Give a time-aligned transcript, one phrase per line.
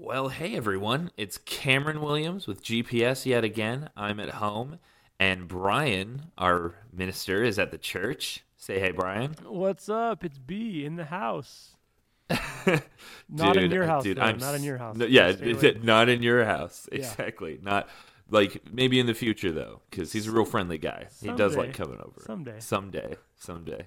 [0.00, 3.90] Well, hey everyone, it's Cameron Williams with GPS yet again.
[3.96, 4.78] I'm at home,
[5.18, 8.44] and Brian, our minister, is at the church.
[8.56, 9.34] Say hey, Brian.
[9.44, 10.24] What's up?
[10.24, 11.74] It's B in the house.
[13.28, 14.04] not in Dude, your house.
[14.04, 14.22] dude, though.
[14.22, 14.96] I'm not in your house.
[14.96, 15.80] no- yeah, Stay it's- away.
[15.82, 16.88] not in your house.
[16.92, 16.98] Yeah.
[16.98, 17.58] Exactly.
[17.62, 17.88] Not
[18.30, 21.06] like maybe in the future though, because he's a real friendly guy.
[21.20, 22.20] He does like coming over.
[22.24, 22.56] Someday.
[22.60, 23.16] Someday.
[23.36, 23.86] Someday.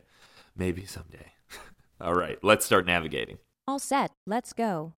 [0.57, 1.32] Maybe someday.
[2.02, 3.38] All right, let's start navigating.
[3.68, 4.93] All set, let's go.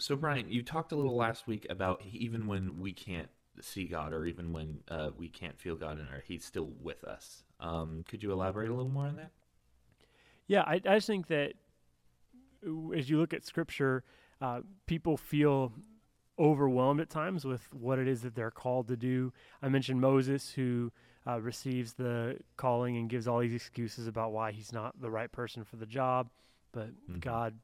[0.00, 3.28] So Brian, you talked a little last week about even when we can't
[3.60, 7.04] see God, or even when uh, we can't feel God in our, He's still with
[7.04, 7.44] us.
[7.60, 9.30] Um, could you elaborate a little more on that?
[10.46, 11.52] Yeah, I, I just think that
[12.96, 14.02] as you look at scripture,
[14.40, 15.72] uh, people feel
[16.38, 19.32] overwhelmed at times with what it is that they're called to do.
[19.62, 20.90] I mentioned Moses, who
[21.26, 25.30] uh, receives the calling and gives all these excuses about why he's not the right
[25.30, 26.30] person for the job,
[26.72, 27.20] but Mhm.
[27.20, 27.58] God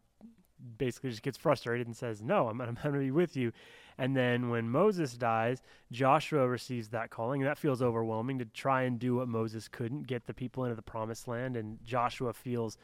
[0.78, 3.52] basically just gets frustrated and says, "No, I'm, I'm going to be with you."
[3.98, 8.82] And then when Moses dies, Joshua receives that calling, and that feels overwhelming to try
[8.82, 11.56] and do what Moses couldn't, get the people into the promised land.
[11.56, 12.76] And Joshua feels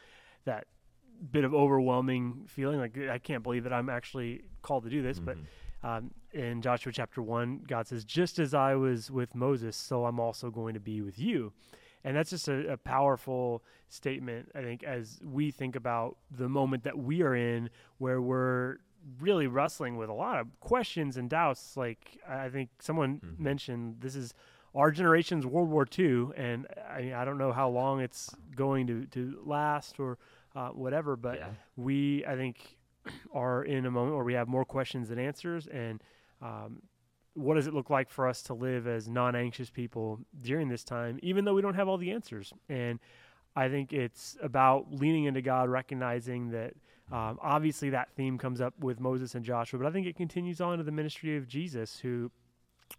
[0.44, 0.66] that
[1.30, 5.18] bit of overwhelming feeling, like I can't believe that I'm actually called to do this.
[5.20, 5.46] But Mhm.
[5.84, 10.18] um, in Joshua chapter one, God says, "Just as I was with Moses, so I'm
[10.18, 11.52] also going to be with you."
[12.04, 16.82] And that's just a, a powerful statement, I think, as we think about the moment
[16.84, 18.78] that we are in, where we're
[19.20, 21.76] really wrestling with a lot of questions and doubts.
[21.76, 23.38] Like I think someone Mhm.
[23.38, 24.32] mentioned, this is
[24.74, 29.04] our generation's World War II, and I, I don't know how long it's going to,
[29.06, 30.18] to last or
[30.54, 31.48] uh, whatever, but yeah.
[31.76, 32.76] we I think
[33.32, 36.02] are in a moment where we have more questions than answers and
[36.40, 36.82] um,
[37.34, 41.18] what does it look like for us to live as non-anxious people during this time
[41.22, 42.52] even though we don't have all the answers?
[42.68, 42.98] And
[43.54, 46.74] I think it's about leaning into God recognizing that
[47.10, 50.60] um, obviously that theme comes up with Moses and Joshua but I think it continues
[50.60, 52.30] on to the ministry of Jesus who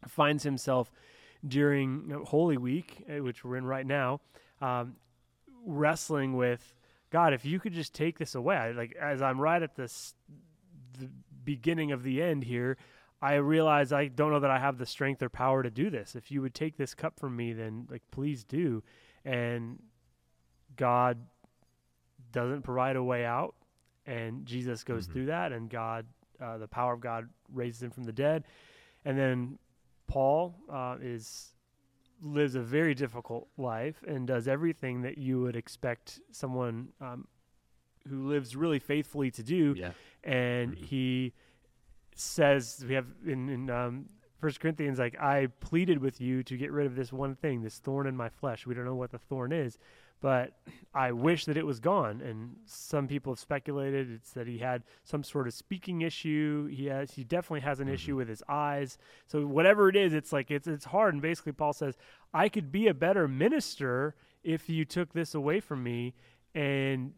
[0.07, 0.91] finds himself
[1.47, 4.21] during Holy Week uh, which we're in right now
[4.61, 4.95] um,
[5.65, 6.73] wrestling with
[7.13, 10.15] God, if you could just take this away, like as I'm right at this
[10.99, 11.09] the
[11.43, 12.75] beginning of the end here,
[13.23, 16.15] I realize I don't know that I have the strength or power to do this.
[16.15, 18.83] If you would take this cup from me, then like please do.
[19.23, 19.81] And
[20.75, 21.25] God
[22.31, 23.55] doesn't provide a way out,
[24.05, 25.11] and Jesus goes Mhm.
[25.13, 26.05] through that, and God,
[26.39, 28.43] uh, the power of God raises him from the dead,
[29.05, 29.57] and then
[30.07, 31.55] Paul uh, is
[32.21, 37.27] lives a very difficult life and does everything that you would expect someone um,
[38.07, 39.73] who lives really faithfully to do.
[39.77, 39.91] Yeah.
[40.23, 40.85] And Mhm.
[40.85, 41.33] he
[42.15, 44.05] says, we have in, in um,
[44.39, 47.79] First Corinthians, like, I pleaded with you to get rid of this one thing, this
[47.79, 48.65] thorn in my flesh.
[48.67, 49.77] We don't know what the thorn is,
[50.19, 50.53] but
[50.93, 52.21] I wish that it was gone.
[52.21, 56.67] And some people have speculated it's that he had some sort of speaking issue.
[56.67, 57.93] He has, he definitely has an Mhm.
[57.93, 58.97] issue with his eyes.
[59.27, 61.13] So whatever it is, it's like it's it's hard.
[61.13, 61.97] And basically, Paul says,
[62.33, 66.13] I could be a better minister if you took this away from me.
[66.53, 67.13] And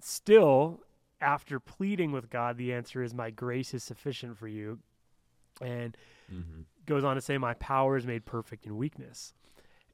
[0.00, 0.80] still,
[1.20, 4.78] after pleading with God, the answer is, My grace is sufficient for you.
[5.60, 5.96] And
[6.28, 9.34] hmm goes on to say, My power is made perfect in weakness.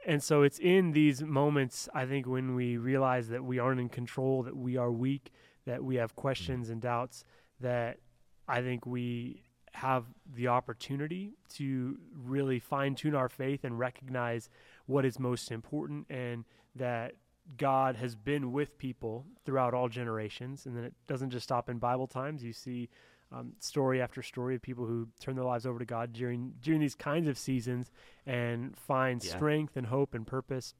[0.07, 3.89] And so it's in these moments, I think, when we realize that we aren't in
[3.89, 5.33] control, that we are weak,
[5.67, 7.25] that we have questions and doubts,
[7.61, 7.99] that
[8.47, 9.43] I think we
[9.73, 10.05] have
[10.35, 14.49] the opportunity to really fine tune our faith and recognize
[14.87, 16.45] what is most important and
[16.77, 17.15] that
[17.57, 20.67] God has been with people throughout all generations.
[20.67, 22.43] And then it doesn't just stop in Bible times.
[22.43, 22.89] You see
[23.33, 26.81] um, story after story of people who turn their lives over to God during during
[26.81, 27.91] these kinds of seasons
[28.27, 29.31] and find Yeah.
[29.37, 30.75] strength and hope and purpose.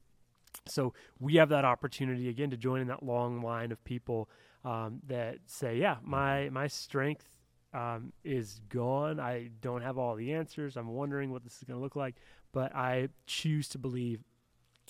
[0.67, 4.29] So we have that opportunity again to join in that long line of people
[4.63, 7.27] um, that say, "Yeah, my my strength
[7.73, 9.19] um, is gone.
[9.19, 10.77] I don't have all the answers.
[10.77, 12.15] I'm wondering what this is going to look like,
[12.53, 14.23] but I choose to believe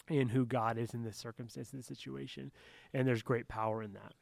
[0.09, 2.52] in who God is in this circumstance, in this situation,
[2.93, 4.13] and there's great power in that."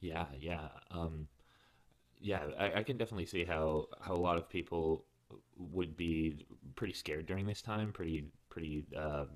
[0.00, 1.28] Yeah, yeah, um,
[2.20, 2.42] yeah.
[2.58, 5.04] I, I can definitely see how how a lot of people
[5.56, 6.44] would be
[6.74, 9.26] pretty scared during this time, pretty pretty, uh,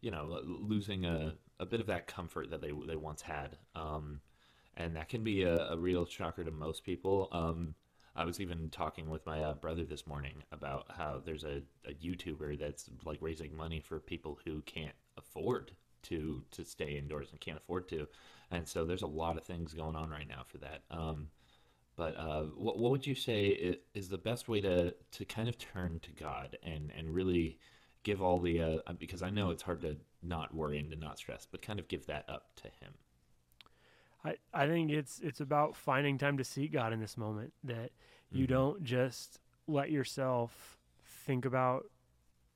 [0.00, 4.20] you know, losing a, a bit of that comfort that they they once had, um,
[4.76, 7.28] and that can be a, a real shocker to most people.
[7.32, 7.74] Um,
[8.16, 11.92] I was even talking with my uh, brother this morning about how there's a, a
[11.92, 15.72] YouTuber that's like raising money for people who can't afford
[16.04, 18.06] to to stay indoors and can't afford to,
[18.50, 20.82] and so there's a lot of things going on right now for that.
[20.90, 21.28] Um,
[21.96, 25.58] but uh, what what would you say is the best way to to kind of
[25.58, 27.58] turn to God and and really
[28.02, 31.18] give all the uh, because I know it's hard to not worry and to not
[31.18, 32.94] stress, but kind of give that up to Him.
[34.24, 37.90] I, I think it's it's about finding time to seek God in this moment that
[38.30, 38.48] you Mhm.
[38.50, 40.78] don't just let yourself
[41.26, 41.86] think about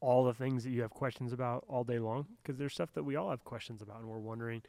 [0.00, 3.02] all the things that you have questions about all day long because there's stuff that
[3.04, 4.62] we all have questions about and we're wondering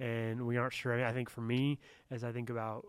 [0.00, 1.04] and we aren't sure.
[1.04, 1.78] I think for me
[2.10, 2.84] as I think about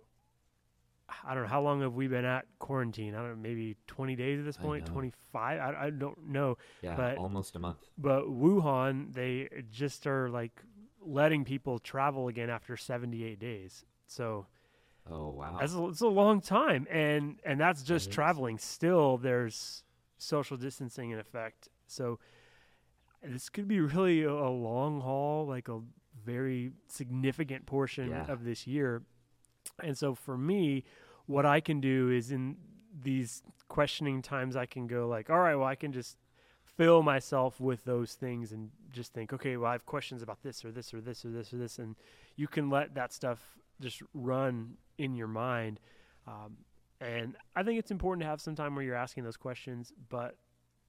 [1.24, 3.14] I don't know how long have we been at quarantine?
[3.14, 4.94] I don't know, maybe 20 days at this point, know.
[4.94, 5.60] 25.
[5.60, 6.58] I, I don't know.
[6.82, 7.78] Yeah, But- almost a month.
[7.96, 10.64] But Wuhan, they just are like
[11.06, 13.86] letting people travel again after 78 days.
[14.08, 14.48] So
[15.10, 15.58] Oh wow.
[15.60, 18.14] that's a, it's a long time, and and that's just is.
[18.16, 18.58] traveling.
[18.58, 19.84] Still, there's
[20.18, 21.70] social distancing in effect.
[21.88, 22.20] So
[23.24, 25.80] this could be really a, a long haul, like a
[26.24, 28.26] very significant portion Yeah.
[28.32, 29.04] of this year.
[29.84, 30.84] And so for me,
[31.26, 32.56] what I can do is in
[33.04, 36.18] these questioning times, I can go like, all right, well, I can just
[36.78, 40.66] fill myself with those things and just think, okay, well, I have questions about this
[40.66, 41.96] or this or this or this or this, and
[42.36, 43.40] you can let that stuff
[43.82, 45.80] just run in your mind.
[46.28, 46.58] Um,
[47.02, 50.36] and I think it's important to have some time where you're asking those questions, but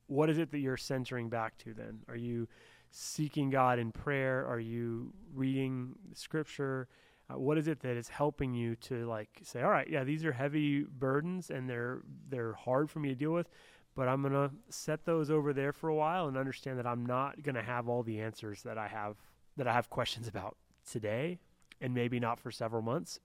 [0.06, 2.00] what is it that you're centering back to then?
[2.08, 2.48] Are you
[2.90, 4.46] seeking God in prayer?
[4.46, 6.88] Are you reading scripture?
[7.28, 10.24] Uh, what is it that is helping you to like say, all right, yeah, these
[10.24, 13.48] are heavy burdens and they're they're hard for me to deal with,
[13.96, 17.42] but I'm gonna set those over there for a while and understand that I'm not
[17.42, 19.16] gonna have all the answers that I have
[19.56, 20.56] that I have questions about
[20.88, 21.38] today,
[21.80, 23.18] and maybe not for several months.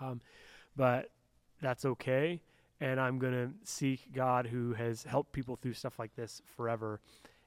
[0.00, 0.20] Um,
[0.76, 1.10] but
[1.60, 2.40] that's okay.
[2.80, 7.00] And I'm going to seek God who has helped people through stuff like this forever.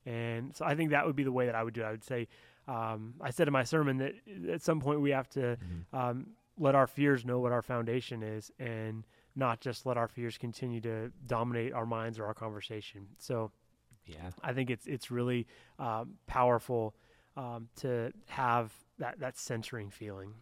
[0.05, 1.85] And so I think that would be the way that I would do it.
[1.85, 2.27] I would say,
[2.67, 4.13] um, I said in my sermon that
[4.51, 5.97] at some point we have to Mhm.
[5.97, 6.27] um,
[6.59, 10.81] let our fears know what our foundation is and not just let our fears continue
[10.81, 13.07] to dominate our minds or our conversation.
[13.17, 13.51] So
[14.05, 14.31] Yeah.
[14.43, 15.47] I think it's it's really
[15.79, 16.95] um, powerful
[17.37, 20.33] um, to have that, that centering feeling.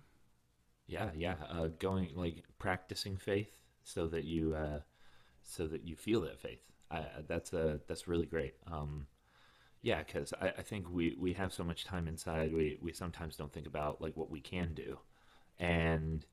[0.88, 1.35] Yeah, yeah.
[1.49, 3.51] Uh, going like practicing faith
[3.83, 4.79] so that you uh,
[5.43, 6.61] so that you feel that faith.
[6.91, 8.55] I, that's uh, that's really great.
[8.71, 9.07] Um,
[9.81, 12.53] yeah, because I, I think we, we have so much time inside.
[12.53, 14.99] We we sometimes don't think about like what we can do,
[15.59, 16.25] and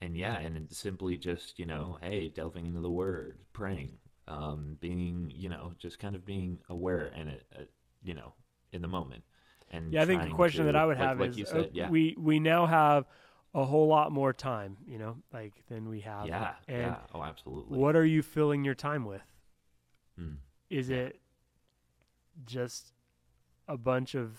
[0.00, 3.98] and yeah, and it's simply just you know, hey, delving into the Word, praying,
[4.28, 7.62] um, being you know, just kind of being aware and it, uh,
[8.02, 8.32] you know,
[8.72, 9.22] in the moment.
[9.70, 11.44] And Yeah, I think the question to- that I would like- have like is you
[11.44, 13.06] uh, said, yeah, we we now have
[13.54, 16.26] a whole lot more time, you know, like than we have.
[16.26, 17.00] yeah, and yeah.
[17.14, 17.78] Oh, absolutely.
[17.78, 19.22] what are you filling your time with?
[20.20, 20.36] Mm.
[20.70, 20.96] Is Yeah.
[20.96, 21.20] it
[22.44, 22.92] just
[23.68, 24.38] a bunch of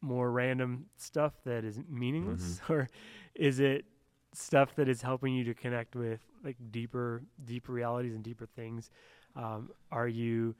[0.00, 2.72] more random stuff that is meaningless Mm-hmm.
[2.72, 2.88] or
[3.34, 3.86] is it
[4.36, 8.90] stuff that is helping you to connect with like deeper deeper realities and deeper things
[9.36, 10.54] um, are you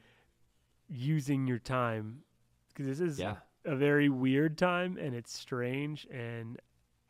[0.88, 2.20] using your time
[2.68, 3.36] because this is Yeah.
[3.64, 6.60] a very weird time and it's strange and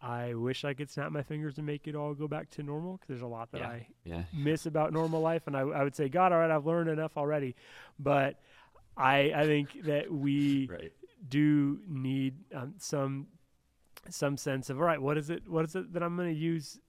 [0.01, 2.93] I wish I could snap my fingers and make it all go back to normal
[2.95, 3.69] because there's a lot that Yeah.
[3.69, 4.23] I Yeah.
[4.33, 7.17] miss about normal life and I, I would say God all right I've learned enough
[7.17, 7.57] already
[7.99, 8.41] but
[8.97, 10.93] I I think that we Right.
[11.29, 13.27] do need um, some
[14.11, 16.39] some sense of all right what is it what is it that I'm going to
[16.41, 16.81] use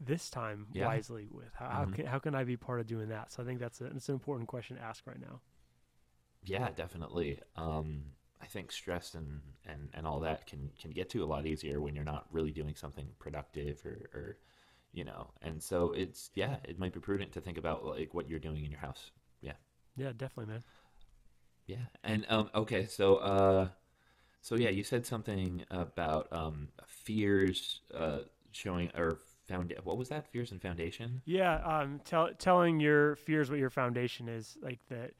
[0.00, 0.84] this time Yeah.
[0.84, 1.94] wisely with how, how Mhm.
[1.94, 4.08] can how can I be part of doing that so I think that's a, it's
[4.08, 5.40] an important question to ask right now
[6.44, 7.40] Yeah, definitely.
[7.56, 8.04] Um,
[8.40, 11.80] I think stress and, and, and all that can, can get to a lot easier
[11.80, 14.36] when you're not really doing something productive or, or,
[14.92, 18.28] you know, and so it's, yeah, it might be prudent to think about like what
[18.28, 19.10] you're doing in your house.
[19.42, 19.52] Yeah.
[19.96, 20.64] Yeah definitely man
[21.66, 21.86] Yeah.
[22.02, 22.86] And, um, okay.
[22.86, 23.68] So, uh,
[24.40, 28.20] so yeah, you said something about, um, fears, uh,
[28.52, 29.18] showing or
[29.48, 30.30] found, what was that?
[30.32, 31.22] Fears and foundation?
[31.24, 35.12] Yeah, um, tell, telling your fears what your foundation is, like that.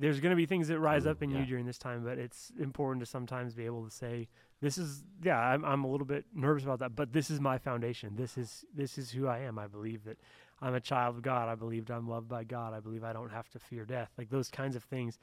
[0.00, 2.18] There's going to be things that rise Ooh, up in you during this time, but
[2.18, 4.28] it's important to sometimes be able to say,
[4.60, 7.58] "This is yeah, I'm I'm a little bit nervous about that, but this is my
[7.58, 8.14] foundation.
[8.14, 9.58] This is this is who I am.
[9.58, 10.18] I believe that
[10.60, 11.48] I'm a child of God.
[11.48, 12.74] I believe I'm loved by God.
[12.74, 14.10] I believe I don't have to fear death.
[14.16, 15.18] Like those kinds of things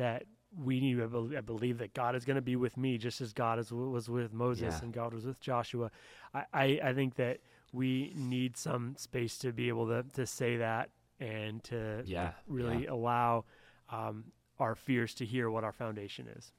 [0.00, 0.24] that
[0.56, 1.00] we need.
[1.00, 4.08] I believe that God is going to be with me, just as God is, was
[4.08, 4.80] with Moses Yeah.
[4.84, 5.90] and God was with Joshua.
[6.34, 7.38] I, I I think that
[7.72, 10.90] we need some space to be able to to say that
[11.20, 12.32] and to Yeah.
[12.48, 12.92] really Yeah.
[12.92, 13.44] allow
[13.90, 14.24] um,
[14.58, 16.52] our fears to hear what our foundation is.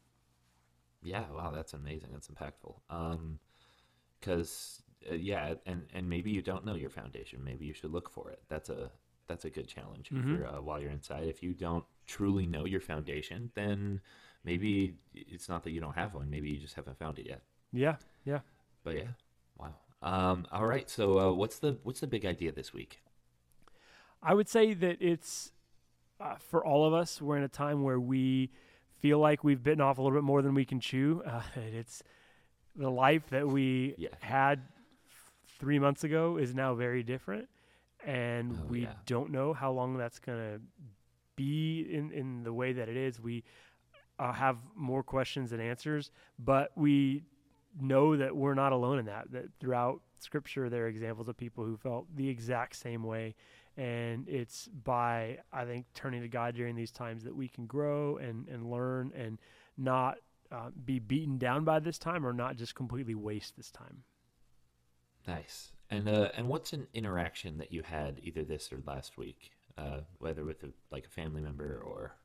[1.03, 2.09] Yeah, wow, that's amazing.
[2.13, 2.75] That's impactful.
[2.89, 3.39] Um,
[4.19, 7.43] because uh, yeah, and and maybe you don't know your foundation.
[7.43, 8.39] Maybe you should look for it.
[8.47, 8.91] That's a
[9.27, 10.37] that's a good challenge Mhm.
[10.37, 11.27] for uh, while you're inside.
[11.27, 14.01] If you don't truly know your foundation, then
[14.43, 16.29] maybe it's not that you don't have one.
[16.29, 17.41] Maybe you just haven't found it yet.
[17.71, 18.39] Yeah, yeah.
[18.83, 19.11] But yeah,
[19.57, 19.73] wow.
[20.01, 20.89] Um, all right.
[20.89, 22.99] So uh, what's the what's the big idea this week?
[24.21, 25.51] I would say that it's
[26.19, 28.49] uh, for all of us, we're in a time where we
[28.99, 31.23] feel like we've bitten off a little bit more than we can chew.
[31.31, 31.41] Uh,
[31.77, 32.03] it's
[32.75, 34.09] the life that we Yeah.
[34.21, 34.61] had
[35.59, 37.47] three months ago is now very different,
[38.05, 38.93] and Oh, we yeah.
[39.05, 40.59] don't know how long that's gonna
[41.41, 43.19] be in in the way that it is.
[43.19, 43.43] We
[44.19, 47.23] uh, have more questions than answers, but we
[47.79, 49.31] know that we're not alone in that.
[49.31, 53.35] That throughout Scripture, there are examples of people who felt the exact same way,
[53.77, 58.17] and it's by I think turning to God during these times that we can grow
[58.17, 59.39] and and learn and
[59.77, 60.17] not
[60.51, 64.03] uh, be beaten down by this time or not just completely waste this time.
[65.27, 65.71] Nice.
[65.89, 70.01] And uh, and what's an interaction that you had either this or last week, uh,
[70.19, 72.15] whether with a, like a family member or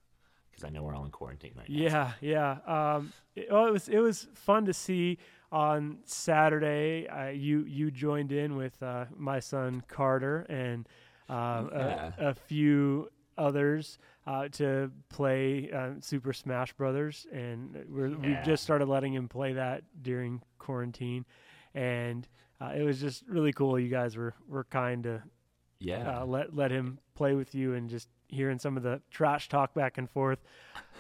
[0.50, 2.12] because I know we're all in quarantine right now.
[2.22, 2.94] Yeah, yeah.
[2.96, 5.18] Um, it, well, it was it was fun to see
[5.52, 7.06] on Saturday.
[7.08, 10.88] Uh, you you joined in with uh, my son Carter and
[11.28, 12.12] um, Yeah.
[12.18, 13.08] a, a few
[13.38, 19.28] others uh, to play uh, Super Smash Brothers, and we're, we've just started letting him
[19.28, 21.24] play that during quarantine,
[21.74, 22.26] and
[22.60, 23.78] uh, it was just really cool.
[23.78, 25.22] You guys were were kind to
[25.78, 26.20] Yeah.
[26.20, 29.74] uh, let let him play with you and just hearing some of the trash talk
[29.74, 30.38] back and forth.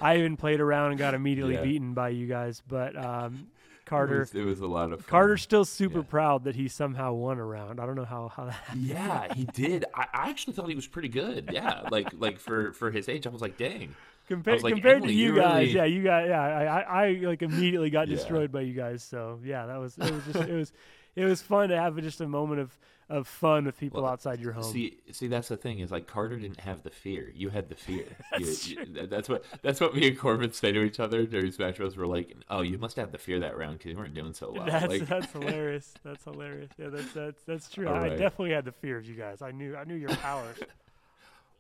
[0.00, 1.62] I even played around and got immediately Yeah.
[1.62, 3.48] beaten by you guys, but um,
[3.86, 5.08] It Carter was, it was a lot of fun.
[5.08, 6.04] Carter's still super Yeah.
[6.08, 7.78] proud that he somehow won a round.
[7.80, 8.64] I don't know how how that.
[8.76, 9.84] Yeah, he did.
[9.94, 11.50] I, I actually thought he was pretty good.
[11.52, 13.94] Yeah, like like for for his age, I was like, dang.
[14.28, 17.04] Compared, was like, compared to you you guys, really- yeah, you got, yeah, I, I,
[17.06, 18.16] I like immediately got Yeah.
[18.16, 19.04] destroyed by you guys.
[19.04, 20.72] So yeah, that was, it was just, it was,
[21.22, 24.40] it was fun to have just a moment of, of fun with people Well, outside
[24.40, 24.64] your home.
[24.64, 27.30] See, see, that's the thing is like Carter didn't have the fear.
[27.34, 28.04] You had the fear.
[28.32, 31.52] That's You- you- that's what that's what me and Corbin say to each other during
[31.52, 31.96] Smash Bros.
[31.96, 34.52] We're like, oh, you must have the fear that round because you weren't doing so
[34.52, 34.66] well.
[34.66, 35.94] that's like, that's hilarious.
[36.04, 36.70] That's hilarious.
[36.78, 37.88] Yeah, that's that's that's true.
[37.88, 38.18] All I right.
[38.18, 39.40] definitely had the fear of you guys.
[39.42, 40.56] I knew I knew your powers.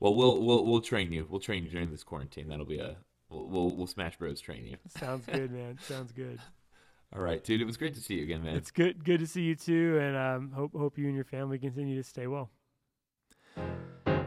[0.00, 1.26] well, we'll we'll we'll train you.
[1.30, 2.48] We'll train you during this quarantine.
[2.48, 2.96] That'll be a
[3.30, 4.40] we'll we'll, we'll Smash Bros.
[4.40, 4.76] train you.
[4.98, 5.78] Sounds good, man.
[5.82, 6.40] Sounds good.
[7.14, 7.60] All right, dude.
[7.60, 8.56] It was great to see you again, man.
[8.56, 11.58] It's good good to see you too, and um, hope hope you and your family
[11.58, 12.50] continue to stay well.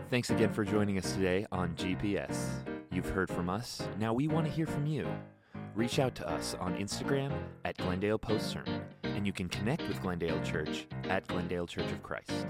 [0.09, 2.47] Thanks again for joining us today on GPS.
[2.91, 3.87] You've heard from us.
[3.99, 5.07] Now we want to hear from you.
[5.75, 7.31] Reach out to us on Instagram
[7.63, 12.01] at Glendale Post Sermon, and you can connect with Glendale Church at Glendale Church of
[12.01, 12.47] Christ.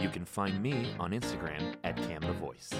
[0.00, 2.70] You can find me on Instagram at Cam the Voice.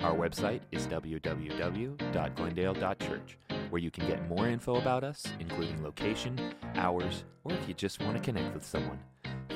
[0.00, 3.38] Our website is www.glendale.church,
[3.70, 6.38] where you can get more info about us, including location,
[6.74, 8.98] hours, or if you just want to connect with someone.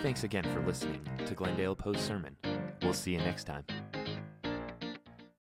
[0.02, 2.36] Thanks again for listening to Glendale Post Sermon.
[2.82, 3.64] We'll see you next time.